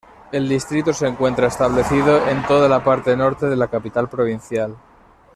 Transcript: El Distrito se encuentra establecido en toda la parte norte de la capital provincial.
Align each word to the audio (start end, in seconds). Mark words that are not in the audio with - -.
El 0.31 0.49
Distrito 0.49 0.93
se 0.93 1.05
encuentra 1.05 1.45
establecido 1.45 2.27
en 2.27 2.43
toda 2.47 2.67
la 2.67 2.83
parte 2.83 3.15
norte 3.15 3.45
de 3.45 3.55
la 3.55 3.67
capital 3.67 4.09
provincial. 4.09 4.75